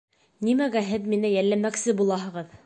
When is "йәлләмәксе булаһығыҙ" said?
1.37-2.59